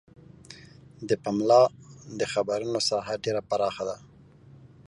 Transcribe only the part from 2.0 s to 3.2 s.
د خپرونو ساحه